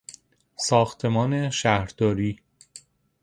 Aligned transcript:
ساختمان 0.55 1.49
شهرداری 1.49 2.39